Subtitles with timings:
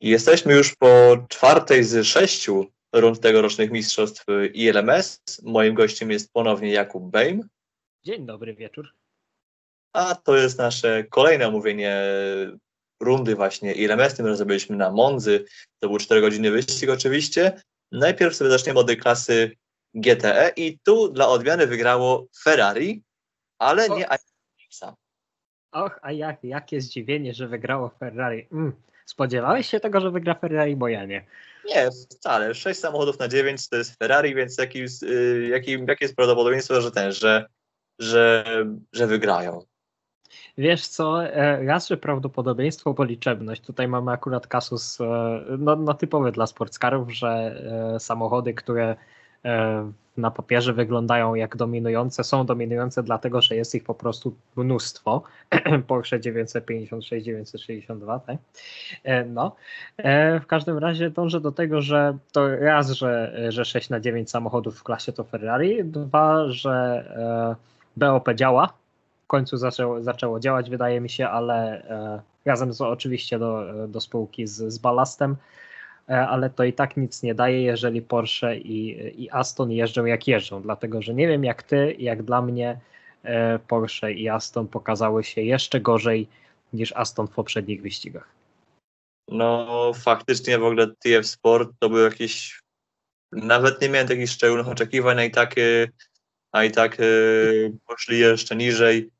[0.00, 5.22] Jesteśmy już po czwartej z sześciu rund tegorocznych mistrzostw ILMS.
[5.42, 7.48] Moim gościem jest ponownie Jakub Bejm.
[8.04, 8.88] Dzień dobry wieczór.
[9.92, 12.02] A to jest nasze kolejne omówienie
[13.00, 14.14] rundy właśnie ILMS.
[14.14, 15.44] Tym razem byliśmy na Monzy.
[15.78, 17.62] To był 4 godziny wyścig oczywiście.
[17.92, 19.56] Najpierw sobie zaczniemy od klasy
[19.94, 23.02] GTE i tu dla odmiany wygrało Ferrari,
[23.58, 24.96] ale nie Ajaxa.
[25.72, 28.46] Och, a jak, jakie zdziwienie, że wygrało Ferrari.
[28.52, 28.72] Mm.
[29.10, 31.24] Spodziewałeś się tego, że wygra Ferrari, bo ja nie.
[31.64, 32.54] Nie, wcale.
[32.54, 36.90] 6 samochodów na 9 to jest Ferrari, więc jaki, yy, jaki, jakie jest prawdopodobieństwo, że
[36.90, 37.46] ten, że,
[37.98, 38.44] że,
[38.92, 39.62] że wygrają?
[40.58, 43.62] Wiesz co, e, raz, że prawdopodobieństwo, bo liczebność.
[43.62, 45.04] Tutaj mamy akurat kasus e,
[45.58, 47.28] no, no typowy dla sportskarów, że
[47.94, 48.96] e, samochody, które
[50.16, 55.22] na papierze wyglądają jak dominujące, są dominujące dlatego, że jest ich po prostu mnóstwo.
[55.86, 58.36] Porsche 956, 962, tak?
[59.26, 59.56] No.
[60.42, 64.78] W każdym razie dążę do tego, że to raz, że, że 6 na 9 samochodów
[64.78, 67.04] w klasie to Ferrari, dwa, że
[67.96, 68.80] BOP działa,
[69.30, 74.46] końcu zaczęło, zaczęło działać, wydaje mi się, ale e, razem z, oczywiście do, do spółki
[74.46, 75.36] z, z balastem, e,
[76.10, 80.62] ale to i tak nic nie daje, jeżeli Porsche i, i Aston jeżdżą jak jeżdżą,
[80.62, 82.80] dlatego że nie wiem jak ty, jak dla mnie
[83.22, 86.28] e, Porsche i Aston pokazały się jeszcze gorzej
[86.72, 88.28] niż Aston w poprzednich wyścigach.
[89.28, 92.60] No faktycznie w ogóle TF Sport to był jakiś
[93.32, 95.54] nawet nie miałem takich szczególnych oczekiwań, a i tak,
[96.52, 96.96] a i tak
[97.86, 99.10] poszli jeszcze niżej.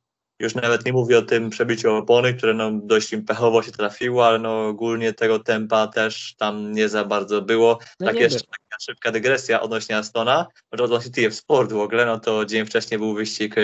[0.41, 4.27] Już nawet nie mówię o tym przebiciu opony, które no dość im pechowo się trafiło,
[4.27, 7.79] ale no ogólnie tego tempa też tam nie za bardzo było.
[8.01, 12.45] No tak jeszcze taka szybka dygresja odnośnie Astona, odnośnie TF Sport w ogóle, no to
[12.45, 13.55] dzień wcześniej był wyścig,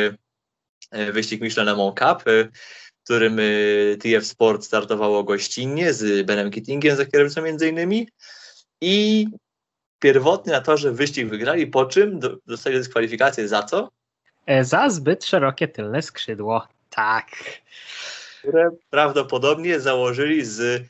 [0.90, 3.42] e, wyścig Michelin Mont Cup, w którym e,
[3.96, 8.08] TF Sport startowało gościnnie z Benem Kittingiem za kierowcą między innymi
[8.80, 9.26] i
[9.98, 13.95] pierwotnie na to, że wyścig wygrali, po czym dostali dyskwalifikację za co?
[14.46, 16.66] E, za zbyt szerokie tylne skrzydło.
[16.90, 17.26] Tak.
[18.38, 20.86] Które prawdopodobnie założyli z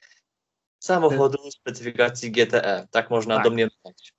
[0.79, 2.87] samochodu specyfikacji GTE.
[2.91, 3.45] Tak można tak.
[3.45, 4.13] domniemać.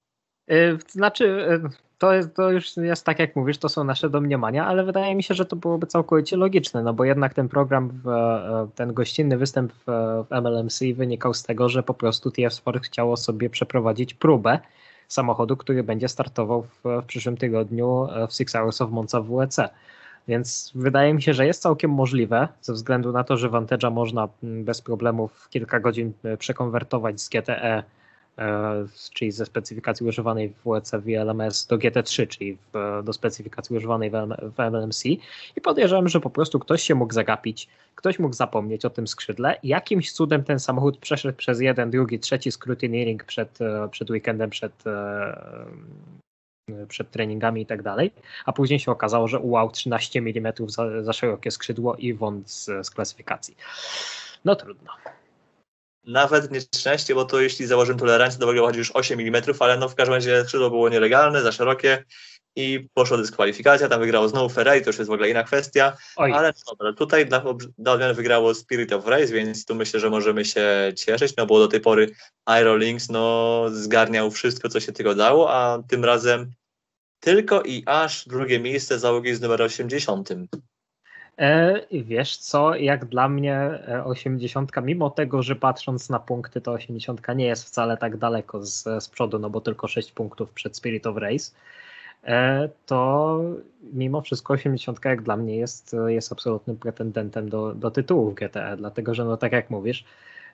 [0.48, 0.56] E,
[0.90, 4.84] znaczy, e, to, jest, to już jest tak jak mówisz, to są nasze domniemania, ale
[4.84, 8.02] wydaje mi się, że to byłoby całkowicie logiczne, no bo jednak ten program,
[8.76, 13.50] ten gościnny występ w MLMC wynikał z tego, że po prostu TF Sport chciało sobie
[13.50, 14.60] przeprowadzić próbę
[15.08, 19.58] samochodu, który będzie startował w, w przyszłym tygodniu e, w Six Hours of Monza WEC.
[20.28, 24.28] Więc wydaje mi się, że jest całkiem możliwe, ze względu na to, że Vantage'a można
[24.44, 27.84] mm, bez problemów w kilka godzin e, przekonwertować z GTE
[29.14, 34.12] czyli ze specyfikacji używanej w WEC VLMS do GT3, czyli w, do specyfikacji używanej
[34.42, 35.20] w MLMC i.
[35.64, 39.68] Podejrzewam, że po prostu ktoś się mógł zagapić, ktoś mógł zapomnieć o tym skrzydle i
[39.68, 44.88] jakimś cudem ten samochód przeszedł przez jeden, drugi, trzeci scrutineering przed, e, przed weekendem, przed,
[44.88, 45.68] e,
[46.88, 48.12] przed treningami i tak dalej,
[48.46, 52.66] a później się okazało, że wow, 13 mm za, za szerokie skrzydło i wąt z,
[52.66, 53.58] z klasyfikacji.
[54.46, 54.92] No trudno
[56.08, 59.44] nawet nie 13, bo to jeśli założymy tolerancję, to w ogóle chodzi już 8 mm,
[59.60, 62.04] ale no w każdym razie skrzydło było nielegalne, za szerokie
[62.56, 66.32] i poszła dyskwalifikacja, tam wygrało znowu Ferrari, to już jest w ogóle inna kwestia, Oj.
[66.34, 67.44] ale dobra, tutaj dla,
[67.78, 71.60] dla odmiany wygrało Spirit of Race, więc tu myślę, że możemy się cieszyć, no bo
[71.60, 72.10] do tej pory
[72.46, 76.52] Aerolinks no zgarniał wszystko, co się tylko dało, a tym razem
[77.20, 80.30] tylko i aż drugie miejsce załogi z numer 80.
[81.40, 86.72] E, wiesz co, jak dla mnie 80, e, mimo tego, że patrząc na punkty, to
[86.72, 90.78] 80 nie jest wcale tak daleko z, z przodu, no bo tylko 6 punktów przed
[90.78, 91.52] Spirit of Race,
[92.24, 93.42] e, to
[93.94, 99.16] mimo wszystko 80 jak dla mnie jest, jest absolutnym pretendentem do, do tytułów GTE, dlatego
[99.16, 100.06] że no tak jak mówisz,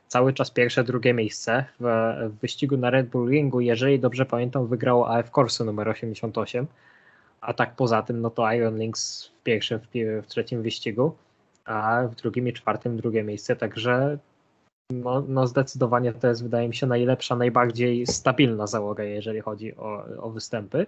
[0.07, 4.67] cały czas pierwsze, drugie miejsce w, w wyścigu na Red Bull Ringu, jeżeli dobrze pamiętam,
[4.67, 6.67] wygrało AF Corse numer 88,
[7.43, 9.79] a tak poza tym, no to Iron Links w pierwszym,
[10.23, 11.15] w, trzecim wyścigu,
[11.65, 14.17] a w drugim i czwartym drugie miejsce, także
[14.91, 20.05] no, no zdecydowanie to jest wydaje mi się najlepsza, najbardziej stabilna załoga, jeżeli chodzi o,
[20.17, 20.85] o występy.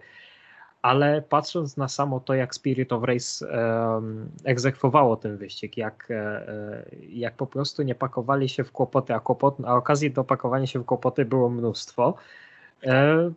[0.82, 6.86] Ale patrząc na samo to, jak Spirit of Race um, egzekwowało ten wyścig, jak, e,
[7.10, 10.80] jak po prostu nie pakowali się w kłopoty, a, kłopot, a okazji do pakowania się
[10.80, 12.45] w kłopoty było mnóstwo, E,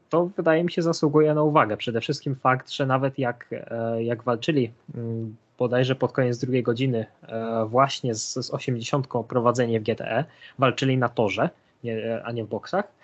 [0.08, 1.76] to wydaje mi się zasługuje na uwagę.
[1.76, 7.06] Przede wszystkim fakt, że nawet jak, e, jak walczyli mm, bodajże pod koniec drugiej godziny
[7.22, 10.24] e, właśnie z, z 80 prowadzenie w GTE,
[10.58, 11.50] walczyli na torze,
[11.84, 12.98] nie, a nie w boksach,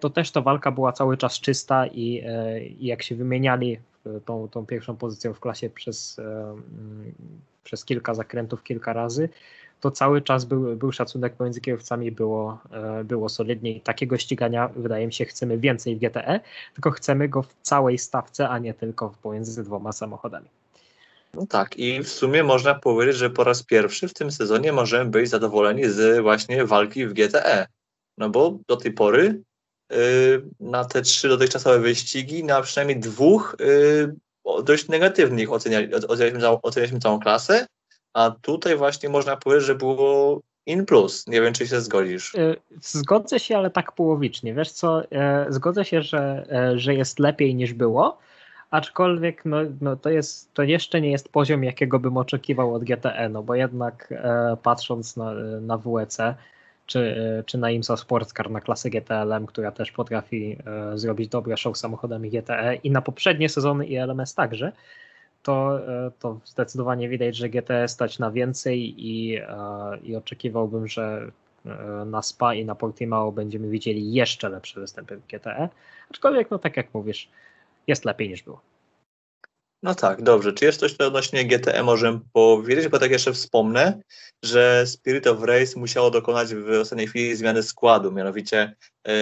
[0.00, 2.24] to też ta walka była cały czas czysta i,
[2.78, 3.78] i jak się wymieniali
[4.24, 6.20] tą, tą pierwszą pozycją w klasie przez,
[7.64, 9.28] przez kilka zakrętów, kilka razy,
[9.80, 15.06] to cały czas był, był szacunek pomiędzy kierowcami, było, e, było solidnie takiego ścigania wydaje
[15.06, 16.40] mi się chcemy więcej w GTE,
[16.74, 20.48] tylko chcemy go w całej stawce, a nie tylko pomiędzy dwoma samochodami.
[21.34, 25.10] No tak, i w sumie można powiedzieć, że po raz pierwszy w tym sezonie możemy
[25.10, 27.66] być zadowoleni z właśnie walki w GTE.
[28.18, 29.42] No bo do tej pory
[29.90, 29.96] yy,
[30.60, 34.16] na te trzy dotychczasowe wyścigi, na przynajmniej dwóch yy,
[34.64, 37.66] dość negatywnych oceniali, ocenialiśmy, ocenialiśmy całą klasę,
[38.14, 41.26] a tutaj właśnie można powiedzieć, że było in plus.
[41.26, 42.34] Nie wiem, czy się zgodzisz.
[42.34, 44.54] Y, zgodzę się, ale tak połowicznie.
[44.54, 48.18] Wiesz co, e, zgodzę się, że, e, że jest lepiej niż było,
[48.70, 53.28] aczkolwiek no, no to, jest, to jeszcze nie jest poziom, jakiego bym oczekiwał od GTE,
[53.28, 56.18] no bo jednak e, patrząc na, na WEC,
[56.86, 57.16] czy,
[57.46, 62.30] czy na IMSA Sportscar, na klasę GTLM, która też potrafi e, zrobić dobre show samochodami
[62.30, 64.72] GTE i na poprzednie sezony i LMS także,
[65.42, 71.30] to, e, to zdecydowanie widać, że GTE stać na więcej i, e, i oczekiwałbym, że
[71.66, 75.68] e, na SPA i na Portimao będziemy widzieli jeszcze lepsze występy w GTE.
[76.10, 77.28] Aczkolwiek, no tak jak mówisz,
[77.86, 78.60] jest lepiej niż było.
[79.82, 80.52] No tak, dobrze.
[80.52, 82.88] Czy jest coś odnośnie GTE możemy powiedzieć?
[82.88, 84.00] Bo tak jeszcze wspomnę,
[84.44, 88.12] że Spirit of Race musiało dokonać w ostatniej chwili zmiany składu.
[88.12, 88.74] Mianowicie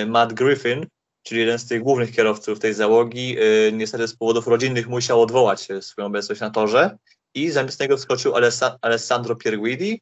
[0.07, 0.87] Matt Griffin
[1.27, 5.69] czyli jeden z tych głównych kierowców tej załogi, y, niestety z powodów rodzinnych musiał odwołać
[5.81, 6.99] swoją obecność na torze
[7.35, 8.35] i zamiast niego wskoczył
[8.81, 10.01] Alessandro Pierguidi,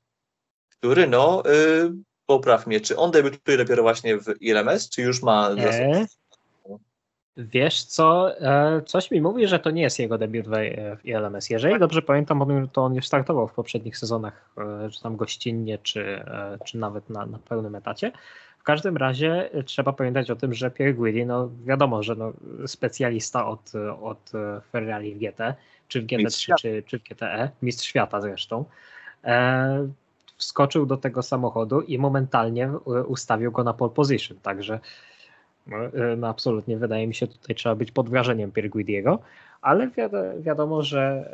[0.68, 1.92] który no, y,
[2.26, 5.54] popraw mnie, czy on debiutuje dopiero właśnie w ILMS, czy już ma...
[5.54, 6.06] Nie.
[7.36, 11.50] Wiesz co, e, coś mi mówi, że to nie jest jego debiut w ILMS.
[11.50, 16.04] Jeżeli dobrze pamiętam, to on już startował w poprzednich sezonach, e, czy tam gościnnie, czy,
[16.04, 18.12] e, czy nawet na, na pełnym etacie.
[18.64, 22.32] W każdym razie trzeba pamiętać o tym, że Pierre Guidi, no wiadomo, że no,
[22.66, 23.72] specjalista od,
[24.02, 24.32] od
[24.72, 25.54] Ferrari w GT,
[25.88, 28.64] czy w GT3, czy, czy w GTE, mistrz świata zresztą,
[29.24, 29.88] e,
[30.36, 32.70] wskoczył do tego samochodu i momentalnie
[33.06, 34.80] ustawił go na pole position, także
[35.72, 39.18] e, no absolutnie wydaje mi się tutaj trzeba być pod wrażeniem Pierre Guidiego,
[39.64, 39.90] ale
[40.40, 41.30] wiadomo, że,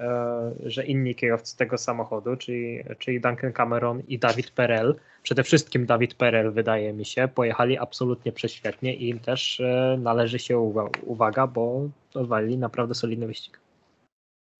[0.64, 5.86] e, że inni kierowcy tego samochodu, czyli, czyli Duncan Cameron i David Perel, przede wszystkim
[5.86, 10.58] Dawid Perel wydaje mi się, pojechali absolutnie prześwietnie i im też e, należy się
[11.06, 13.60] uwaga, bo odwalili naprawdę solidny wyścig.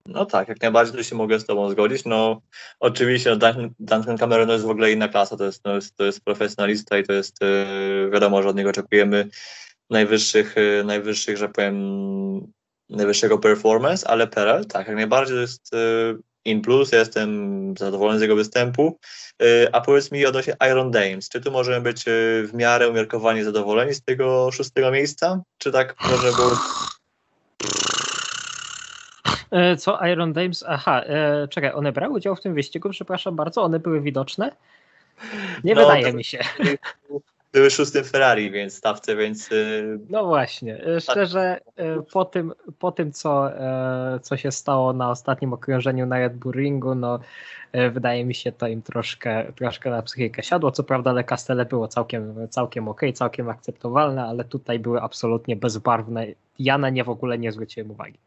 [0.07, 2.05] No tak, jak najbardziej tu się mogę z Tobą zgodzić.
[2.05, 2.41] No
[2.81, 3.37] oczywiście no,
[3.79, 6.99] Duncan, Cameron to jest w ogóle inna klasa, to jest, to jest, to jest profesjonalista
[6.99, 9.29] i to jest yy, wiadomo, że od niego oczekujemy
[9.91, 12.53] najwyższych, yy, najwyższych, że powiem,
[12.89, 18.19] najwyższego performance, ale Perel tak, jak najbardziej to jest yy, in plus, ja jestem zadowolony
[18.19, 18.99] z jego występu.
[19.73, 22.05] A powiedz mi odnośnie Iron Dames, czy tu możemy być
[22.45, 25.43] w miarę umiarkowanie zadowoleni z tego szóstego miejsca?
[25.59, 26.51] Czy tak może było
[27.61, 27.67] E,
[29.79, 30.65] co Iron Dames?
[30.69, 34.51] Aha, e, czekaj, one brały udział w tym wyścigu, przepraszam bardzo, one były widoczne?
[35.65, 36.39] Nie no, wydaje mi się.
[37.53, 39.53] Były szóstym Ferrari, więc stawce, więc.
[39.53, 40.85] Y, no właśnie.
[40.85, 41.61] E, szczerze,
[42.13, 43.51] po tym, po tym co,
[44.23, 47.21] co się stało na ostatnim okrążeniu na Red Bull Ringu, no
[47.93, 50.73] wydaje mi się to im troszkę, troszkę na psychikę siadło.
[50.73, 56.27] Co prawda Le Castelle było całkiem, całkiem ok, całkiem akceptowalne, ale tutaj były absolutnie bezbarwne.
[56.59, 58.19] Ja na nie w ogóle nie zwróciłem uwagi.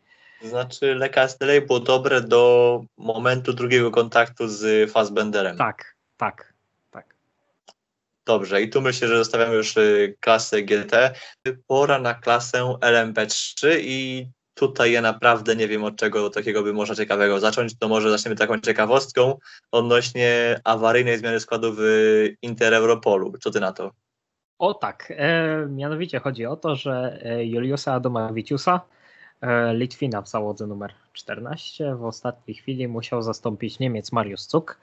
[0.43, 5.57] Znaczy Le Castellet było dobre do momentu drugiego kontaktu z Fassbenderem.
[5.57, 6.53] Tak, tak,
[6.91, 7.15] tak.
[8.25, 11.13] Dobrze, i tu myślę, że zostawiamy już y, klasę GT.
[11.67, 16.95] Pora na klasę LMP3 i tutaj ja naprawdę nie wiem od czego takiego by można
[16.95, 17.77] ciekawego zacząć.
[17.79, 19.37] To może zaczniemy taką ciekawostką
[19.71, 21.83] odnośnie awaryjnej zmiany składu w
[22.41, 23.33] Intereuropolu.
[23.41, 23.91] Co ty na to?
[24.59, 27.99] O tak, e, mianowicie chodzi o to, że Juliusa E,
[29.73, 31.95] Litwina w załodze numer 14.
[31.95, 34.77] W ostatniej chwili musiał zastąpić Niemiec Mariusz Cuk.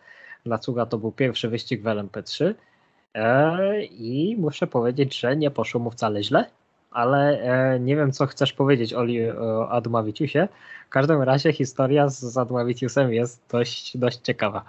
[0.45, 2.55] Dla Cuga to był pierwszy wyścig w LMP3
[3.15, 6.51] e, i muszę powiedzieć, że nie poszło mu wcale źle,
[6.91, 10.49] ale e, nie wiem, co chcesz powiedzieć Oli o Admawiciusie.
[10.87, 14.65] W każdym razie historia z Admawiciusem jest dość, dość ciekawa.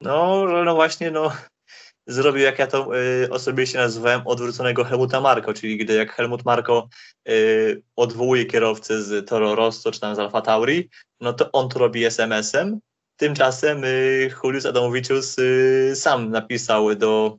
[0.00, 1.32] No, no właśnie, no
[2.06, 6.88] zrobił, jak ja to y, osobiście nazywałem, odwróconego Helmuta Marko, czyli gdy jak Helmut Marko
[7.28, 10.88] y, odwołuje kierowcę z Toro Rosso czy tam z Alfa Tauri,
[11.20, 12.80] no to on to robi SMS-em.
[13.16, 17.38] Tymczasem y, Julius Adamowicius y, sam napisał do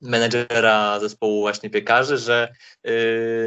[0.00, 2.52] menedżera zespołu właśnie piekarzy, że
[2.84, 2.92] yy,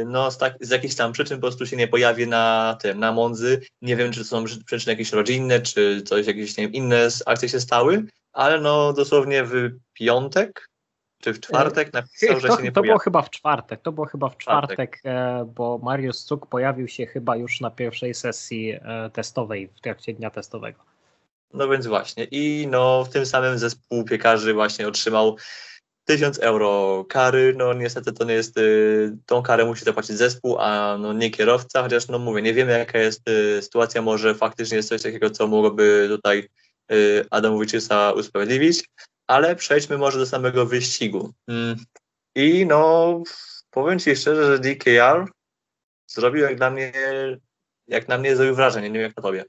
[0.06, 3.12] no z, tak, z jakichś tam przyczyn po prostu się nie pojawi na tym, na
[3.12, 3.60] Monzy.
[3.82, 7.48] Nie wiem, czy to są przyczyny jakieś rodzinne, czy coś, jakieś nie wiem, inne akcje
[7.48, 10.68] się stały, ale no dosłownie w piątek
[11.22, 12.88] czy w czwartek e, napisał, że to, się nie To pojawi.
[12.88, 15.00] było chyba w czwartek, to było chyba w czwartek, czwartek.
[15.04, 20.14] E, bo Mariusz Cuk pojawił się chyba już na pierwszej sesji e, testowej w trakcie
[20.14, 20.78] dnia testowego.
[21.54, 22.24] No więc właśnie.
[22.24, 25.36] I no w tym samym zespół piekarzy właśnie otrzymał
[26.04, 27.54] 1000 euro kary.
[27.56, 31.82] No niestety to nie jest, y, tą karę musi zapłacić zespół, a no nie kierowca,
[31.82, 35.46] chociaż no mówię, nie wiemy jaka jest y, sytuacja, może faktycznie jest coś takiego, co
[35.46, 36.48] mogłoby tutaj
[36.92, 38.84] y, Adamowicza usprawiedliwić,
[39.26, 41.32] ale przejdźmy może do samego wyścigu.
[41.48, 41.76] Mm.
[42.34, 43.22] I no
[43.70, 45.26] powiem Ci szczerze, że DKR
[46.06, 46.92] zrobił jak dla mnie,
[47.86, 49.44] jak na mnie zrobił wrażenie, nie wiem jak na Tobie.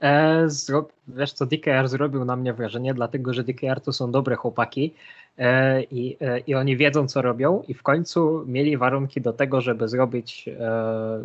[0.00, 0.88] E, zro...
[1.08, 4.94] Wiesz co, DKR zrobił na mnie wrażenie, dlatego że DKR to są dobre chłopaki
[5.38, 9.60] e, i, e, i oni wiedzą co robią i w końcu mieli warunki do tego,
[9.60, 11.20] żeby zrobić, e,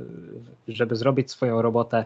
[0.68, 2.06] żeby zrobić swoją robotę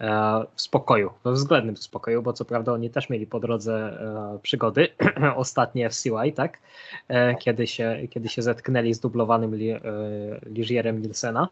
[0.00, 4.38] e, w spokoju, w względnym spokoju, bo co prawda oni też mieli po drodze e,
[4.42, 4.88] przygody,
[5.36, 6.58] ostatnie w CY, tak,
[7.40, 9.74] kiedy się, kiedy się zetknęli z dublowanym li,
[10.46, 11.48] Ligierem Nielsena,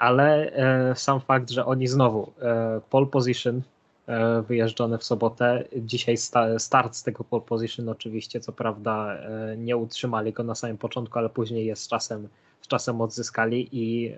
[0.00, 3.62] ale e, sam fakt, że oni znowu e, pole position
[4.06, 9.16] e, wyjeżdżone w sobotę, dzisiaj sta, start z tego pole position oczywiście, co prawda
[9.56, 12.28] nie utrzymali go na samym początku, ale później je z czasem,
[12.60, 14.14] z czasem odzyskali i,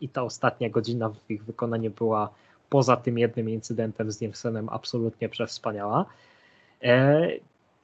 [0.00, 2.30] i ta ostatnia godzina w ich wykonaniu była
[2.70, 6.04] poza tym jednym incydentem z Nielsenem absolutnie przewspaniała.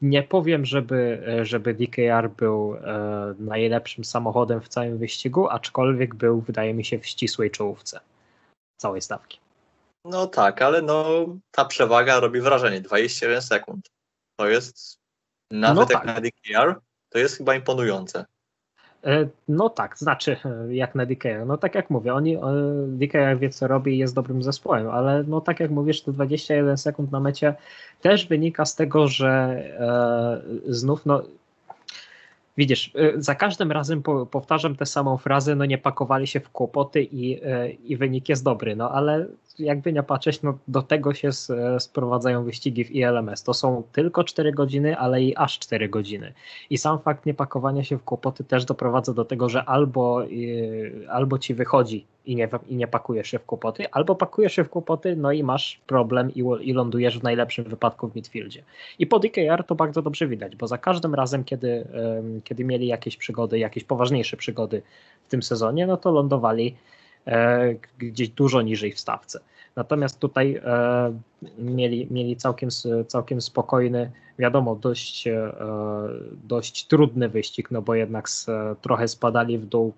[0.02, 6.40] E, nie powiem, żeby, żeby DKR był e, najlepszym samochodem w całym wyścigu, aczkolwiek był,
[6.40, 8.00] wydaje mi się, w ścisłej czołówce
[8.76, 9.38] całej stawki.
[10.04, 12.80] No tak, ale no ta przewaga robi wrażenie.
[12.80, 13.90] 21 sekund.
[14.36, 14.98] To jest
[15.50, 16.06] nawet no tak.
[16.06, 18.24] jak na DKR, to jest chyba imponujące.
[19.04, 20.36] E, no tak, znaczy
[20.70, 21.46] jak na DKR.
[21.46, 22.38] No tak jak mówię, oni,
[22.86, 26.78] DKR wie co robi i jest dobrym zespołem, ale no tak jak mówisz, to 21
[26.78, 27.54] sekund na mecie
[28.00, 29.28] też wynika z tego, że
[29.78, 31.22] e, znów no
[32.56, 37.02] Widzisz, e, za każdym razem powtarzam tę samą frazę, no nie pakowali się w kłopoty
[37.12, 37.40] i,
[37.84, 39.26] i wynik jest dobry, no ale
[39.58, 41.30] jakby nie patrzeć, no do tego się
[41.78, 43.42] sprowadzają wyścigi w ILMS.
[43.42, 46.32] To są tylko 4 godziny, ale i aż 4 godziny.
[46.70, 51.38] I sam fakt niepakowania się w kłopoty też doprowadza do tego, że albo, y, albo
[51.38, 55.16] ci wychodzi i nie, i nie pakujesz się w kłopoty, albo pakujesz się w kłopoty,
[55.16, 58.62] no i masz problem i, i lądujesz w najlepszym wypadku w midfieldzie.
[58.98, 61.86] I po DKR to bardzo dobrze widać, bo za każdym razem, kiedy,
[62.44, 64.82] kiedy mieli jakieś przygody, jakieś poważniejsze przygody
[65.26, 66.76] w tym sezonie, no to lądowali
[67.98, 69.40] gdzieś dużo niżej w stawce.
[69.76, 71.12] Natomiast tutaj e,
[71.58, 72.68] mieli, mieli całkiem,
[73.06, 75.52] całkiem spokojny, wiadomo, dość, e,
[76.44, 78.28] dość trudny wyścig, no bo jednak
[78.80, 79.92] trochę spadali w dół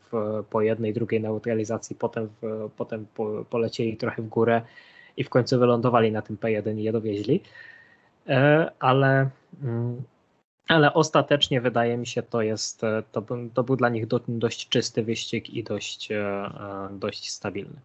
[0.51, 2.29] po jednej, drugiej neutralizacji, potem,
[2.77, 3.07] potem
[3.51, 4.63] polecieli trochę w górę
[5.17, 7.41] i w końcu wylądowali na tym P1 i je dowieźli.
[8.81, 9.31] Ale
[9.63, 10.03] mm,
[10.69, 13.23] ale ostatecznie wydaje mi się, to jest, e, to,
[13.55, 17.81] to był dla nich do, dość czysty wyścig i dość, e, e, dość stabilny.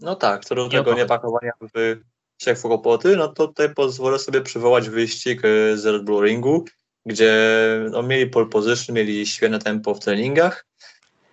[0.00, 2.00] No tak, co do tego niepakowania w
[2.36, 5.42] trzech kłopoty, no to tutaj pozwolę sobie przywołać wyścig
[5.74, 6.64] z Red Bull Ringu,
[7.06, 7.34] gdzie
[7.90, 10.66] no, mieli pole position, mieli świetne tempo w treningach,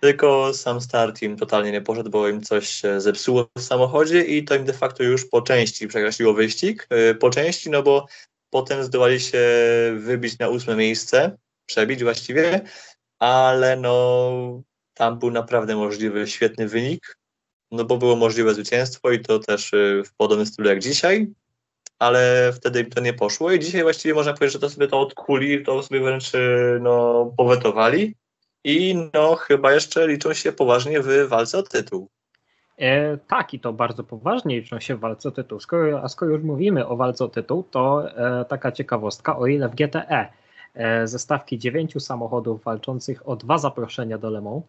[0.00, 4.44] tylko sam start im totalnie nie poszedł, bo im coś się zepsuło w samochodzie i
[4.44, 6.88] to im de facto już po części przekreśliło wyścig.
[7.20, 8.06] Po części, no bo
[8.50, 9.40] Potem zdołali się
[9.96, 11.36] wybić na ósme miejsce,
[11.66, 12.60] przebić właściwie,
[13.18, 14.62] ale no
[14.94, 17.18] tam był naprawdę możliwy świetny wynik,
[17.70, 21.28] no bo było możliwe zwycięstwo i to też y, w podobnym stylu jak dzisiaj,
[21.98, 25.00] ale wtedy im to nie poszło i dzisiaj właściwie można powiedzieć, że to sobie to
[25.00, 28.14] odkuli, to sobie wręcz y, no, powetowali
[28.64, 32.08] i no chyba jeszcze liczą się poważnie w walce o tytuł.
[32.78, 35.60] E, tak, i to bardzo poważnie liczą się w walce o tytuł.
[35.60, 39.68] Skoro, a skoro już mówimy o walce o tytuł, to e, taka ciekawostka, o ile
[39.68, 40.28] w GTE
[40.74, 44.62] e, ze stawki dziewięciu samochodów walczących o dwa zaproszenia do Le Mans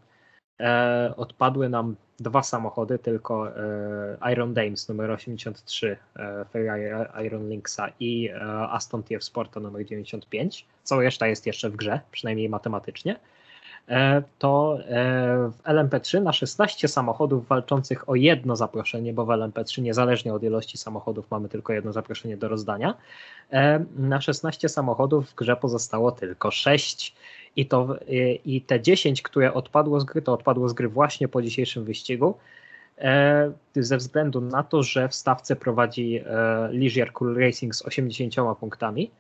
[0.60, 6.84] e, odpadły nam dwa samochody, tylko e, Iron Dames numer 83 e, Ferrari
[7.26, 8.30] Iron Linksa i
[8.70, 10.66] Aston TF Sporta numer 95.
[10.84, 13.20] Cała reszta jest jeszcze w grze, przynajmniej matematycznie.
[13.88, 19.82] E, to e, w LMP3 na 16 samochodów walczących o jedno zaproszenie, bo w LMP3
[19.82, 22.94] niezależnie od ilości samochodów mamy tylko jedno zaproszenie do rozdania,
[23.52, 27.16] e, na 16 samochodów w grze pozostało tylko 6
[27.56, 27.96] i, to,
[28.46, 32.38] i te 10, które odpadło z gry, to odpadło z gry właśnie po dzisiejszym wyścigu,
[33.76, 36.24] ze względu na to, że w stawce prowadzi
[36.70, 39.12] Ligier Cool Racing z 80 punktami,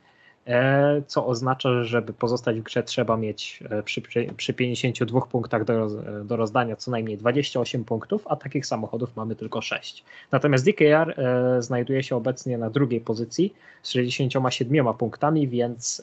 [1.08, 4.01] co oznacza, że żeby pozostać w grze trzeba mieć e, przy,
[4.38, 5.88] przy 52 punktach do,
[6.24, 10.03] do rozdania co najmniej 28 punktów, a takich samochodów mamy tylko 6.
[10.32, 13.53] Natomiast DKR e, znajduje się obecnie na drugiej pozycji
[13.84, 16.01] z 67 punktami, więc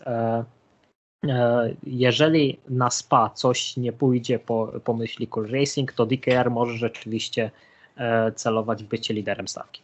[1.83, 7.51] jeżeli na SPA coś nie pójdzie po, po myśli Cool Racing, to DKR może rzeczywiście
[8.35, 9.83] celować w bycie liderem stawki.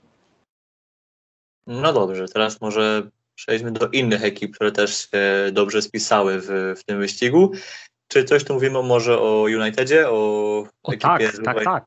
[1.67, 3.03] No dobrze, teraz może
[3.35, 7.53] przejdźmy do innych ekip, które też się dobrze spisały w, w tym wyścigu.
[8.09, 10.15] Czy coś tu mówimy może o Unitedzie, o,
[10.83, 11.85] o ekipie tak, z tak, tak.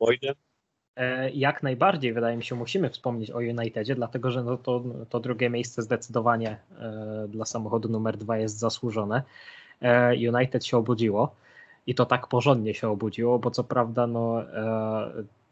[0.96, 5.20] E, jak najbardziej, wydaje mi się, musimy wspomnieć o Unitedzie, dlatego że no to, to
[5.20, 9.22] drugie miejsce zdecydowanie e, dla samochodu numer dwa jest zasłużone.
[9.82, 11.34] E, United się obudziło
[11.86, 14.42] i to tak porządnie się obudziło, bo co prawda no,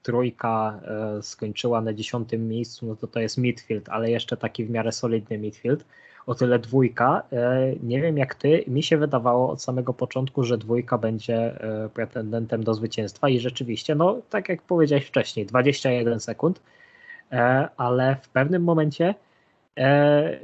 [0.04, 0.80] trójka
[1.20, 5.38] skończyła na dziesiątym miejscu, no to to jest midfield, ale jeszcze taki w miarę solidny
[5.38, 5.84] midfield
[6.26, 7.22] o tyle dwójka.
[7.32, 11.88] E, nie wiem jak ty, mi się wydawało od samego początku, że dwójka będzie e,
[11.88, 16.60] pretendentem do zwycięstwa i rzeczywiście, no tak jak powiedziałeś wcześniej, 21 sekund,
[17.32, 19.14] e, ale w pewnym momencie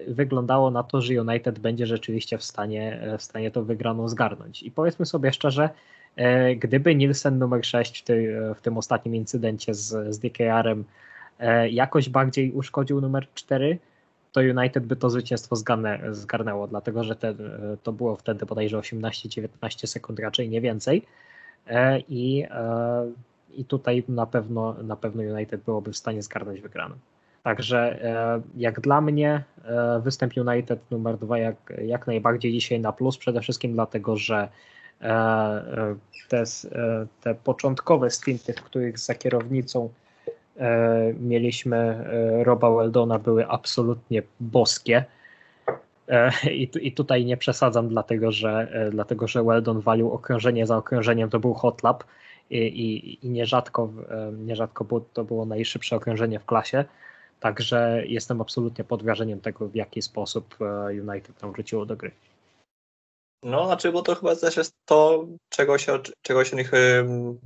[0.09, 4.62] wyglądało na to, że United będzie rzeczywiście w stanie, w stanie to wygraną zgarnąć.
[4.62, 5.69] I powiedzmy sobie szczerze,
[6.57, 10.85] gdyby Nielsen numer 6 w, tej, w tym ostatnim incydencie z, z DKR-em
[11.71, 13.79] jakoś bardziej uszkodził numer 4,
[14.33, 17.35] to United by to zwycięstwo zgarnę, zgarnęło, dlatego że te,
[17.83, 21.02] to było wtedy bodajże 18-19 sekund, raczej nie więcej.
[21.67, 23.11] E, I, e,
[23.55, 26.95] I tutaj na pewno, na pewno United byłoby w stanie zgarnąć wygraną.
[27.43, 29.45] Także e, jak dla mnie
[30.02, 34.49] występ United numer dwa jak, jak najbardziej dzisiaj na plus, przede wszystkim dlatego, że
[36.28, 36.45] te,
[37.21, 39.90] te początkowe stinty, w których za kierownicą
[40.61, 45.04] E, mieliśmy e, Roba Weldona, były absolutnie boskie.
[46.09, 51.30] E, I, I tutaj nie przesadzam, dlatego że, dlatego że Weldon walił okrążenie za okrążeniem,
[51.30, 52.04] to był hot lap
[52.50, 53.90] i, i, i nierzadko,
[54.38, 56.85] nierzadko było, to było najszybsze okrążenie w klasie.
[57.40, 60.57] Także jestem absolutnie pod wrażeniem tego, w jaki sposób
[61.09, 62.11] United tam wróciło do gry.
[63.42, 66.70] No, znaczy, bo to chyba też jest to, czego się, czego się nich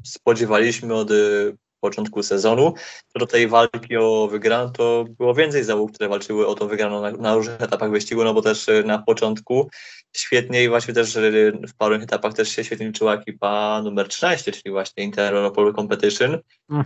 [0.04, 1.08] spodziewaliśmy od
[1.84, 2.74] początku sezonu,
[3.14, 7.10] do tej walki o wygraną to było więcej załóg, które walczyły o tą wygraną na,
[7.10, 9.70] na, różnych etapach wyścigu, no bo też e, na początku
[10.16, 11.20] świetnie i właśnie też e,
[11.52, 16.38] w paru etapach też się świetnie liczyła ekipa numer 13, czyli właśnie Interopol Competition,
[16.70, 16.84] mm.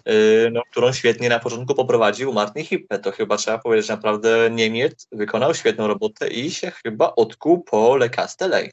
[0.53, 2.99] No, którą świetnie na początku poprowadził Martin Hippe.
[2.99, 7.97] To chyba trzeba powiedzieć, że naprawdę Niemiec wykonał świetną robotę i się chyba odkuł po
[7.97, 8.73] Le Castellet.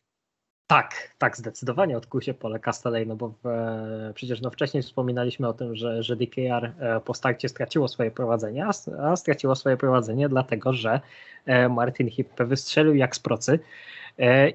[0.67, 5.47] Tak, tak, zdecydowanie odkuł się pole Castellej, no bo w, e, przecież no wcześniej wspominaliśmy
[5.47, 9.77] o tym, że, że DKR e, po starcie straciło swoje prowadzenie, a, a straciło swoje
[9.77, 11.01] prowadzenie dlatego, że
[11.45, 13.59] e, Martin Hippe wystrzelił jak z procy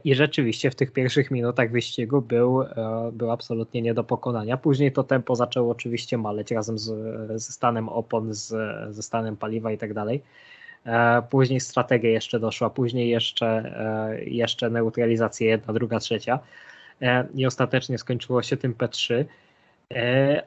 [0.04, 2.64] i rzeczywiście w tych pierwszych minutach wyścigu był,
[3.12, 4.56] był absolutnie nie do pokonania.
[4.56, 6.92] Później to tempo zaczęło oczywiście maleć razem z,
[7.42, 8.48] ze stanem opon, z,
[8.94, 10.22] ze stanem paliwa i tak dalej.
[10.86, 13.46] E, później strategia jeszcze doszła, później jeszcze,
[14.16, 16.38] e, jeszcze neutralizacja jedna, druga, trzecia.
[17.02, 19.24] E, i ostatecznie skończyło się tym P3,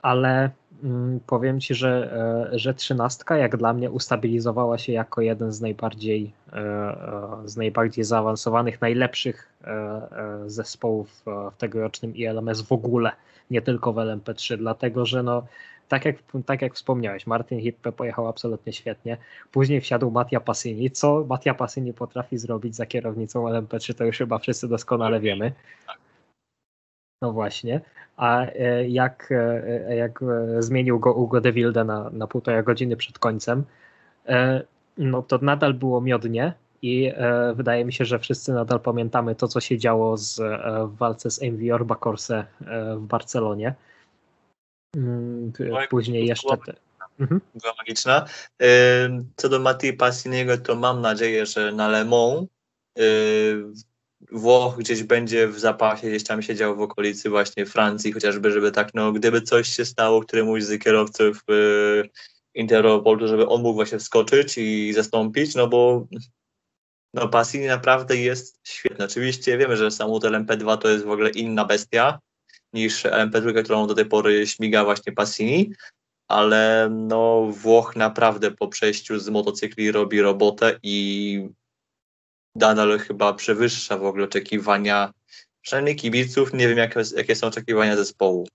[0.02, 0.50] ale
[0.84, 2.14] mm, powiem Ci, że,
[2.52, 6.34] że trzynastka jak dla mnie ustabilizowała się jako jeden z najbardziej,
[7.46, 9.54] z najbardziej zaawansowanych, najlepszych
[10.46, 13.12] zespołów w tegorocznym ILMS w ogóle,
[13.52, 15.44] nie tylko w LMP3, dlatego że no,
[15.94, 19.18] tak jak, tak jak wspomniałeś, Martin Hippe pojechał absolutnie świetnie.
[19.52, 20.92] Później wsiadł Mattia Passini.
[20.92, 25.52] Co Mattia Passini potrafi zrobić za kierownicą LMP3, to już chyba wszyscy doskonale wiemy.
[27.22, 27.82] No właśnie.
[28.18, 30.20] A e, jak, e, jak
[30.60, 33.64] zmienił go Ugo de Wilde na, na półtora godziny przed końcem,
[34.28, 34.64] e,
[34.98, 37.12] no to nadal było miodnie i
[37.56, 40.42] wydaje mi się, że wszyscy nadal pamiętamy to, co się działo z,
[40.90, 42.46] w walce z MV Orba Corse
[42.98, 43.74] w Barcelonie
[45.90, 46.58] później jeszcze.
[46.66, 46.74] Te...
[47.20, 47.42] Mhm.
[47.62, 48.26] Była magiczna.
[49.36, 52.48] Co do Matti Passiniego, to mam nadzieję, że na Le Mans
[54.32, 58.94] Włoch gdzieś będzie w zapasie, gdzieś tam siedział w okolicy właśnie Francji, chociażby, żeby tak,
[58.94, 62.10] no gdyby coś się stało któremuś z kierowców y,
[63.28, 66.08] żeby on mógł właśnie wskoczyć i zastąpić, no bo
[67.14, 69.06] no Passini naprawdę jest świetny.
[69.06, 72.20] Oczywiście wiemy, że samochód LMP2 to jest w ogóle inna bestia,
[72.74, 75.74] niż MP2, którą do tej pory śmiga właśnie Passini,
[76.28, 81.50] ale no Włoch naprawdę po przejściu z motocykli robi robotę i
[82.56, 85.12] nadal chyba przewyższa w ogóle oczekiwania
[85.62, 86.54] przynajmniej kibiców.
[86.54, 88.48] Nie wiem, jakie, jakie są oczekiwania zespołu.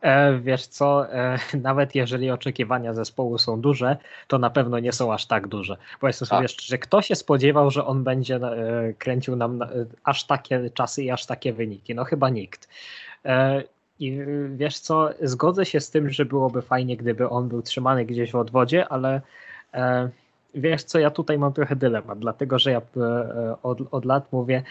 [0.00, 3.96] E, wiesz co, e, nawet jeżeli oczekiwania zespołu są duże,
[4.26, 5.76] to na pewno nie są aż tak duże.
[6.00, 6.60] Powiedzmy sobie, tak.
[6.60, 9.64] że kto się spodziewał, że on będzie e, kręcił nam
[10.04, 11.94] aż takie czasy i aż takie wyniki?
[11.94, 12.68] No chyba nikt.
[13.24, 13.62] E,
[13.98, 14.18] I
[14.56, 18.36] wiesz co, zgodzę się z tym, że byłoby fajnie, gdyby on był trzymany gdzieś w
[18.36, 19.20] odwodzie, ale
[19.74, 20.08] e,
[20.54, 24.62] wiesz co, ja tutaj mam trochę dylemat, dlatego że ja e, od, od lat mówię,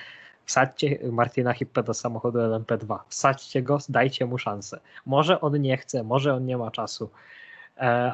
[0.45, 4.79] wsadźcie Martina Hippe do samochodu LMP2, wsadźcie go, dajcie mu szansę.
[5.05, 7.09] Może on nie chce, może on nie ma czasu,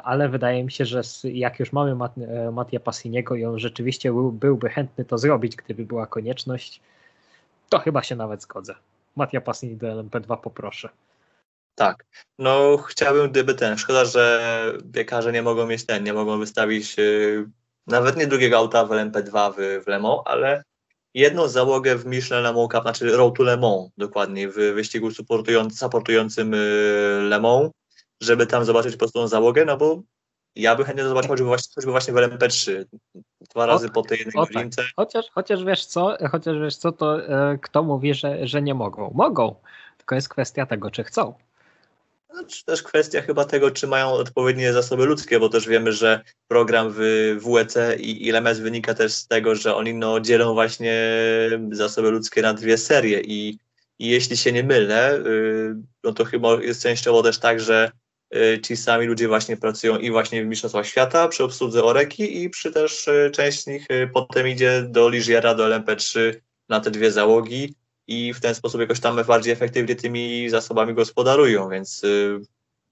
[0.03, 2.13] ale wydaje mi się, że jak już mamy Mat
[2.51, 6.81] Mattia Passiniego i on rzeczywiście był, byłby chętny to zrobić, gdyby była konieczność,
[7.69, 8.75] to chyba się nawet zgodzę.
[9.15, 10.89] Mattia Passini do LMP2 poproszę.
[11.75, 12.05] Tak.
[12.39, 13.77] No chciałbym, gdyby ten.
[13.77, 14.41] Szkoda, że
[14.93, 17.49] piekarze nie mogą mieć ten, nie mogą wystawić yy,
[17.87, 20.63] nawet nie drugiego auta w LMP2 w, w Le Mans, ale
[21.13, 25.11] jedną załogę w Michelin Le Mans Cup, znaczy Road to Le Mans dokładnie, w wyścigu
[25.11, 27.71] supportujący, supportującym yy, Le Mans,
[28.21, 30.01] żeby tam zobaczyć po prostu tą załogę, no bo
[30.55, 32.85] ja bym chętnie to zobaczył choćby właśnie, choćby właśnie w LMP3.
[33.51, 34.81] Dwa razy o, po tej jednej godzince.
[34.81, 34.91] Tak.
[34.95, 39.11] Chociaż, chociaż wiesz co, chociaż wiesz co, to e, kto mówi, że, że nie mogą?
[39.13, 39.55] Mogą.
[39.97, 41.33] Tylko jest kwestia tego, czy chcą.
[42.35, 46.21] No, czy też kwestia chyba tego, czy mają odpowiednie zasoby ludzkie, bo też wiemy, że
[46.47, 46.99] program w
[47.45, 51.09] WEC i LMS wynika też z tego, że oni no, dzielą właśnie
[51.71, 53.57] zasoby ludzkie na dwie serie i,
[53.99, 57.91] i jeśli się nie mylę, y, no to chyba jest częściowo też tak, że
[58.63, 62.71] ci sami ludzie właśnie pracują i właśnie w Mistrzostwach Świata przy obsłudze Oreki i przy
[62.71, 66.33] też y, część z nich potem idzie do Ligiera, do LMP3
[66.69, 67.75] na te dwie załogi
[68.07, 72.39] i w ten sposób jakoś tam bardziej efektywnie tymi zasobami gospodarują, więc y,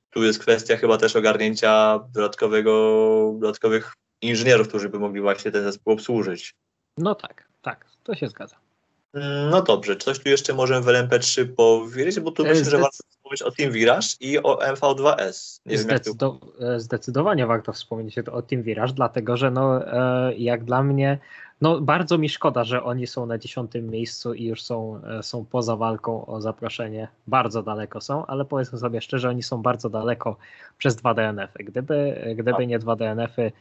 [0.10, 2.72] tu jest kwestia chyba też ogarnięcia dodatkowego,
[3.40, 6.56] dodatkowych inżynierów, którzy by mogli właśnie ten zespół obsłużyć.
[6.98, 8.63] No tak, tak, to się zgadza.
[9.14, 12.78] Mm, no dobrze, coś tu jeszcze możemy w LMP3 powiedzieć, bo tu e, myślę, że
[12.78, 15.62] warto wspomnieć o Team Virage i o MV2S.
[15.66, 16.80] Nie Zdecydo wiem.
[16.80, 21.20] Zdecydowanie warto wspomnieć o Team Virage, dlatego że no, e, jak dla mnie
[21.64, 25.46] no bardzo mi szkoda, że oni są na dziesiątym miejscu i już są, e, są
[25.46, 27.08] poza walką o zaproszenie.
[27.28, 30.38] Bardzo daleko są, ale powiedzmy sobie szczerze, oni są bardzo daleko
[30.78, 31.64] przez dwa DNF-y.
[31.64, 32.68] Gdyby, gdyby tak.
[32.68, 33.52] nie dwa DNF-y,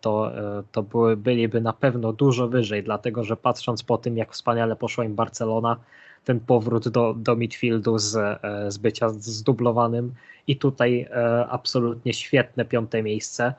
[0.00, 4.32] to, e, to były, byliby na pewno dużo wyżej, dlatego że patrząc po tym, jak
[4.32, 5.76] wspaniale poszła im Barcelona,
[6.24, 10.14] ten powrót do, do midfieldu z, z bycia zdublowanym
[10.46, 11.08] i tutaj
[11.48, 13.54] absolutnie świetne piąte miejsce.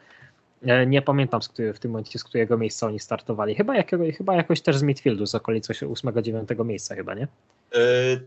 [0.65, 3.56] E, nie pamiętam z w tym momencie, z którego miejsca oni startowali.
[3.56, 7.28] Chyba, jakiego, chyba jakoś też z midfieldu, z okolicy 8-9 miejsca chyba, nie?
[7.73, 7.80] Yy,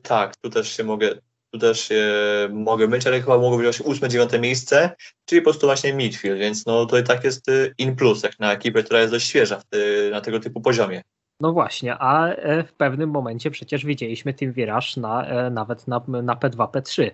[0.03, 1.15] tak, tu też się mogę,
[1.51, 2.05] tu też się
[2.53, 4.91] mogę mylić, ale chyba mogło być 8-9 miejsce,
[5.25, 8.39] czyli po prostu właśnie midfield, więc no to i tak jest y, in plus, jak
[8.39, 11.03] na ekipę, która jest dość świeża ty, na tego typu poziomie.
[11.41, 16.03] No właśnie, a e, w pewnym momencie przecież widzieliśmy Team Virage na, e, nawet na,
[16.09, 17.11] na P2, P3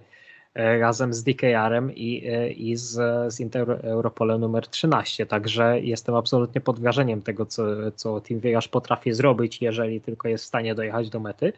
[0.57, 2.93] E, razem z DKR-em i, e, i z,
[3.35, 5.27] z Inter Europolem numer 13.
[5.27, 7.63] Także jestem absolutnie pod wrażeniem tego, co,
[7.95, 11.53] co Team Voyage potrafi zrobić, jeżeli tylko jest w stanie dojechać do mety.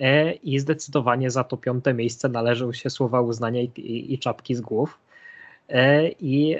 [0.00, 4.54] E, I zdecydowanie za to piąte miejsce należą się słowa uznania i, i, i czapki
[4.54, 4.98] z głów.
[6.20, 6.56] I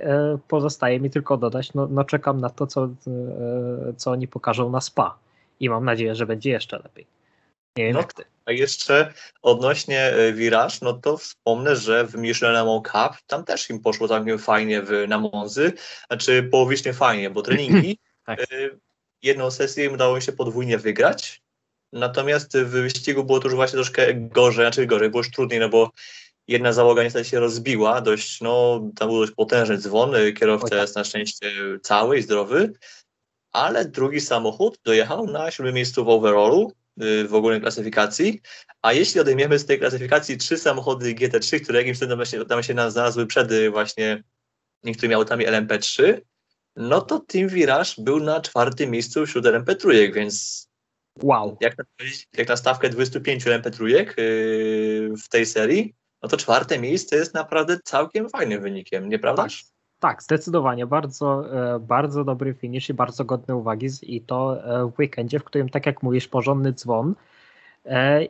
[0.48, 2.88] pozostaje mi tylko dodać, no, no czekam na to, co,
[3.96, 5.18] co oni pokażą na SPA.
[5.60, 7.06] I mam nadzieję, że będzie jeszcze lepiej.
[7.76, 8.24] Nie wiem no, jak ty.
[8.44, 14.08] A jeszcze odnośnie Virage, no to wspomnę, że w Michelin Cup tam też im poszło
[14.08, 15.72] całkiem fajnie w, na Monzy,
[16.06, 18.52] znaczy połowicznie fajnie, bo treningi tak.
[18.52, 18.78] Y,
[19.22, 21.42] jedną sesję im udało się podwójnie wygrać,
[21.92, 25.68] natomiast w wyścigu było to już właśnie troszkę gorzej, znaczy gorzej, było już trudniej, no
[25.68, 25.90] bo
[26.48, 30.78] jedna załoga niestety się rozbiła, dość, no tam był dość potężny dzwon, kierowca tak.
[30.78, 32.72] jest na szczęście cały i zdrowy,
[33.52, 36.72] ale drugi samochód dojechał na siódmym miejscu w overallu,
[37.02, 38.40] Y, w ogólnej klasyfikacji.
[38.82, 41.98] A jeśli odejmiemy z tej klasyfikacji trzy samochody GT3, które jakimś
[42.30, 44.22] się, tam się nam znalazły przed y, właśnie
[44.84, 46.20] niektórymi autami LMP3,
[46.76, 50.66] no to Team Virage był na czwartym miejscu wśród LMP3, więc
[51.22, 51.56] wow.
[51.60, 51.84] jak na,
[52.36, 54.04] jak na stawkę 25 LMP3 yy,
[55.16, 59.62] w tej serii, no to czwarte miejsce jest naprawdę całkiem fajnym wynikiem, nieprawdaż?
[59.62, 59.80] Tak.
[60.00, 60.86] Tak, zdecydowanie.
[60.86, 61.44] Bardzo,
[61.74, 63.88] e, bardzo dobry finish i bardzo godny uwagi.
[64.02, 67.14] I to e, w weekendzie, w którym, tak jak mówisz, porządny dzwon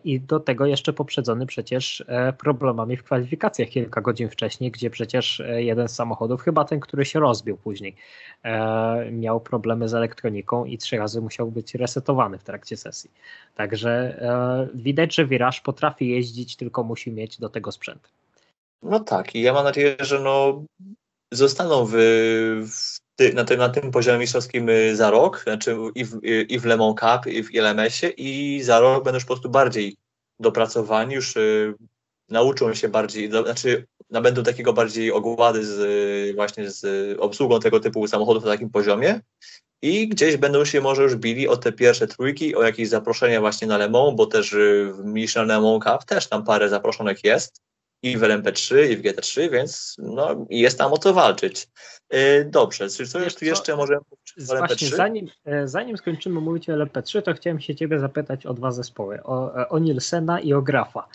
[0.04, 2.04] i do tego jeszcze poprzedzony przecież
[2.38, 7.20] problemami w kwalifikacjach kilka godzin wcześniej, gdzie przecież jeden z samochodów, chyba ten, który się
[7.20, 7.96] rozbił później,
[9.12, 13.10] miał problemy z elektroniką i trzy razy musiał być resetowany w trakcie sesji.
[13.54, 14.20] Także
[14.74, 18.12] widać, że Viraż potrafi jeździć, tylko musi mieć do tego sprzęt.
[18.82, 20.64] No tak, i ja mam nadzieję, że no,
[21.32, 21.92] zostaną w,
[22.70, 26.58] w ty, na, tym, na tym poziomie mistrzowskim y, za rok, znaczy i w, i
[26.58, 29.96] w Le Mans Cup, i w LMS-ie i za rok będą już po prostu bardziej
[30.38, 31.74] dopracowani, już y,
[32.28, 36.86] nauczą się bardziej, do, znaczy nabędą takiego bardziej ogłady z, właśnie z
[37.18, 39.20] obsługą tego typu samochodów na takim poziomie.
[39.82, 43.68] I gdzieś będą się może już bili o te pierwsze trójki, o jakieś zaproszenia właśnie
[43.68, 47.24] na Le Mans, bo też y, w Michelin Le Mans Cup też tam parę zaproszonek
[47.24, 47.60] jest
[48.02, 51.68] i w LMP3, i w GT3, więc no, jest tam o co walczyć.
[52.12, 54.58] Yy, dobrze, czy co jeszcze, jeszcze możemy powiedzieć o LMP3?
[54.58, 58.70] Właśnie, zanim, e, zanim skończymy mówić o LMP3, to chciałem się Ciebie zapytać o dwa
[58.70, 61.08] zespoły, o, e, o Nielsena i o Grafa.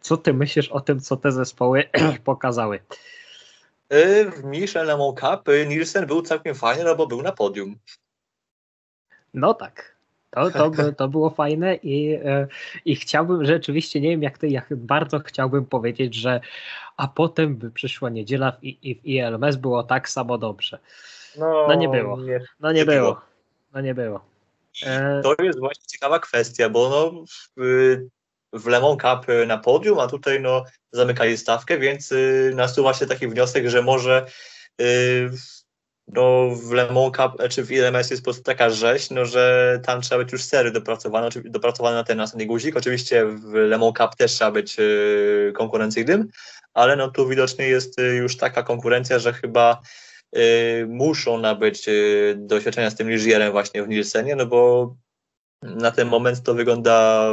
[0.00, 1.84] Co Ty myślisz o tym, co te zespoły
[2.24, 2.80] pokazały?
[4.30, 7.76] w Michelin Cup Nielsen był całkiem fajny, no bo był na podium.
[9.34, 9.93] No tak.
[10.34, 12.46] To, to, by- to było fajne i, e,
[12.84, 16.40] i chciałbym rzeczywiście, nie wiem jak ty, jak bardzo chciałbym powiedzieć, że
[16.96, 20.78] a potem by przyszła niedziela w, I- w ILMS było tak samo dobrze.
[21.68, 22.18] No nie było.
[22.60, 23.00] No nie Nie było.
[23.00, 23.20] było.
[23.74, 24.24] No nie było.
[24.82, 27.24] E, To jest właśnie ciekawa kwestia, bo no,
[27.56, 27.96] w,
[28.52, 32.94] w Le Mans Cup y, na podium, a tutaj no, zamykali stawkę, więc y, nasuwa
[32.94, 34.26] się taki wniosek, że może
[34.80, 35.30] y,
[36.08, 39.80] no, w Le Mans Cup, czy w ILMS jest po prostu taka rzeź, no, że
[39.86, 42.76] tam trzeba być już sery dopracowane, dopracowane na ten następny guzik.
[42.76, 46.28] Oczywiście w Le Mans Cup też trzeba być y, konkurencyjnym,
[46.74, 49.80] ale no, tu widocznie jest y, już taka konkurencja, że chyba
[50.36, 54.94] y, muszą nabyć y, doświadczenia z tym Ligierem właśnie w Nielsenie, no bo
[55.62, 57.28] na ten moment to wygląda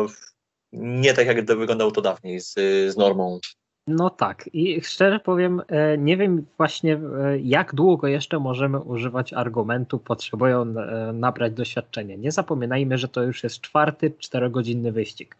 [0.73, 2.53] nie tak, jak to wyglądało to dawniej z,
[2.93, 3.39] z normą.
[3.87, 9.33] No tak, i szczerze powiem, e, nie wiem właśnie e, jak długo jeszcze możemy używać
[9.33, 12.15] argumentu potrzebują e, nabrać doświadczenia.
[12.15, 15.37] Nie zapominajmy, że to już jest czwarty czterogodzinny wyścig.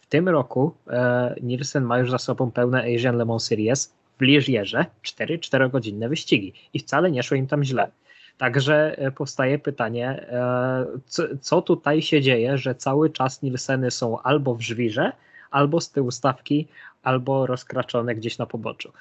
[0.00, 0.74] W tym roku
[1.42, 6.52] Nielsen ma już za sobą pełne Asian Le Mans Series w Ligierze, cztery czterogodzinne wyścigi
[6.74, 7.90] i wcale nie szło im tam źle.
[8.38, 10.26] Także powstaje pytanie,
[11.40, 15.12] co tutaj się dzieje, że cały czas Nielseny są albo w żwirze,
[15.54, 16.68] albo z tyłu stawki,
[17.02, 18.92] albo rozkraczone gdzieś na poboczu.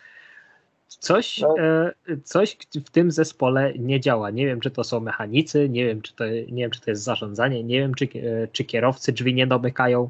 [0.87, 1.55] Coś, No.
[1.59, 4.29] e, coś w tym zespole nie działa.
[4.29, 7.03] Nie wiem, czy to są mechanicy, nie wiem, czy to, nie wiem, czy to jest
[7.03, 10.09] zarządzanie, nie wiem, czy, e, czy kierowcy drzwi nie domykają,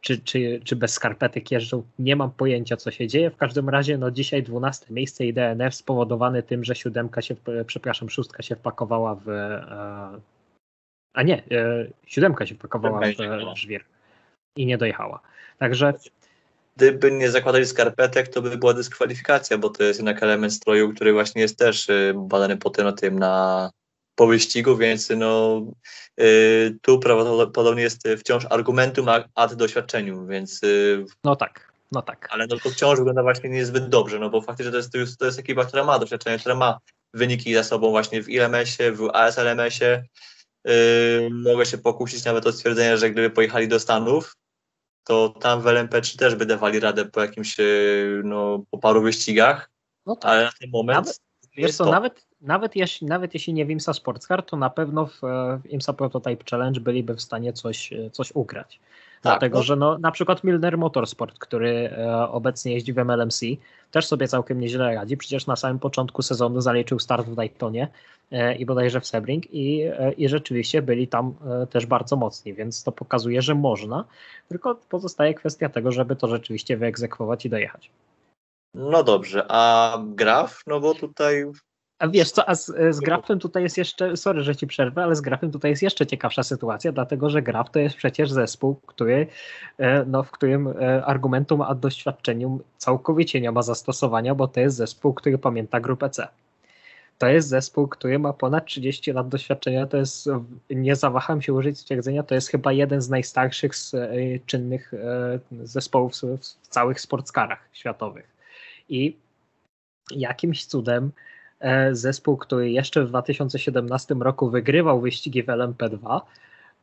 [0.00, 1.82] czy, czy, czy bez skarpetek jeżdżą.
[1.98, 3.30] Nie mam pojęcia, co się dzieje.
[3.30, 7.64] W każdym razie, no dzisiaj 12 miejsce i DNF spowodowany tym, że siódemka się, e,
[7.64, 9.26] przepraszam, szóstka się wpakowała w.
[11.14, 11.42] A nie,
[12.06, 13.84] siódemka się wpakowała w, w żwir
[14.56, 15.20] i nie dojechała.
[15.58, 15.94] Także
[16.76, 21.12] Gdyby nie zakładali skarpetek, to by była dyskwalifikacja, bo to jest jednak element stroju, który
[21.12, 23.70] właśnie jest też y, badany potem na tym na
[24.14, 25.62] po wyścigu, więc no
[26.20, 32.28] y, tu prawdopodobnie jest y, wciąż argumentum ad doświadczeniu, więc y, no tak, no tak.
[32.30, 35.18] ale no to wciąż wygląda właśnie niezbyt dobrze, no bo faktycznie to jest, to jest,
[35.18, 36.78] to jest ekipa, która ma doświadczenie, która ma
[37.14, 40.04] wyniki za sobą właśnie w ILMS-ie, w ASLMS-ie.
[40.64, 44.36] Yy, mogę się pokusić nawet o stwierdzenie, że gdyby pojechali do Stanów,
[45.06, 49.70] to tam w LMP3 też by dawali radę po jakimś, yy, no, po paru wyścigach,
[50.06, 50.30] No tak.
[50.30, 51.20] ale na ten moment Nawet-
[51.56, 51.90] Wiesz jest co, to.
[51.90, 55.60] nawet, nawet, jeśli, nawet jeśli nie w IMSA Sports Car, to na pewno w, e,
[55.64, 58.80] w IMSA Prototype Challenge byliby w stanie coś, e, coś ugrać.
[59.22, 59.62] Dlatego, no.
[59.62, 63.40] że no, na przykład Milner Motorsport, który e, obecnie jeździ w MLMC,
[63.90, 65.16] też sobie całkiem nieźle radzi.
[65.16, 67.88] Przecież na samym początku sezonu zaliczył start w Daytonie
[68.30, 72.54] e, i bodajże w Sebring i, e, i rzeczywiście byli tam e, też bardzo mocni,
[72.54, 74.04] więc to pokazuje, że można,
[74.48, 77.90] tylko pozostaje kwestia tego, żeby to rzeczywiście wyegzekwować i dojechać.
[78.74, 81.44] No dobrze, a Graf, no bo tutaj
[81.98, 85.16] A wiesz co, a z, z Grafem tutaj jest jeszcze, sorry, że ci przerwę, ale
[85.16, 89.26] z Grafem tutaj jest jeszcze ciekawsza sytuacja, dlatego że Graf to jest przecież zespół, który,
[89.78, 94.76] e, no, w którym e, argumentum a doświadczeniu całkowicie nie ma zastosowania, bo to jest
[94.76, 96.28] zespół, który pamięta grupę C.
[97.18, 99.86] To jest zespół, który ma ponad 30 lat doświadczenia.
[99.86, 100.28] To jest,
[100.70, 104.08] nie zawaham się użyć stwierdzenia, to jest chyba jeden z najstarszych z, e,
[104.46, 104.92] czynnych
[105.62, 108.26] zespołów w, w całych sportskarach światowych.
[108.88, 109.16] I
[110.10, 111.12] jakimś cudem
[111.92, 116.20] zespół, który jeszcze w 2017 roku wygrywał wyścigi w LMP2,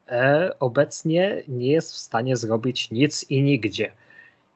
[0.07, 3.91] e, obecnie nie jest w stanie zrobić nic i nigdzie.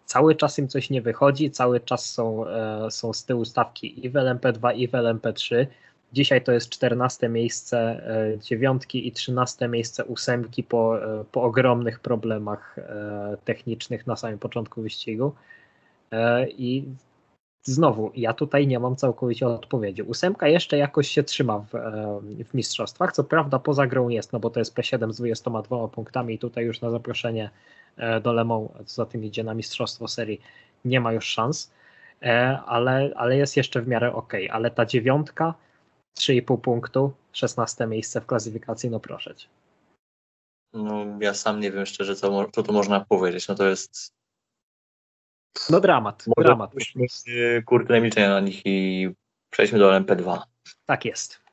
[0.06, 4.10] Cały czas im coś nie wychodzi, cały czas są, e, są z tyłu stawki i
[4.10, 5.68] w LMP2, i w LMP3.
[6.14, 12.00] Dzisiaj to jest 14 miejsce e, dziewiątki i 13 miejsce ósemki po, e, po ogromnych
[12.00, 15.34] problemach e, technicznych na samym początku wyścigu.
[16.12, 16.86] E, I
[17.68, 20.02] znowu, ja tutaj nie mam całkowicie odpowiedzi.
[20.02, 23.14] Ósemka jeszcze jakoś się trzyma w, e, w mistrzostwach.
[23.14, 26.66] Co prawda poza grą jest, no bo to jest P7 z 22 punktami i tutaj
[26.66, 27.50] już na zaproszenie
[27.98, 30.42] e, do Lemą, co za tym idzie na mistrzostwo serii,
[30.86, 31.72] nie ma już szans,
[32.22, 34.34] e, ale, ale jest jeszcze w miarę ok.
[34.52, 35.54] Ale ta dziewiątka,
[36.20, 39.34] 3,5 punktu, 16 miejsce w klasyfikacji, no proszę
[40.74, 43.48] no, ja sam nie wiem szczerze, co, co tu można powiedzieć.
[43.48, 44.17] No to jest
[45.70, 46.72] No dramat, Może dramat.
[46.72, 49.10] puśćmy y, kurtynę milczenia na nich i
[49.50, 50.42] przejdźmy do LMP2.
[50.86, 51.47] Tak jest.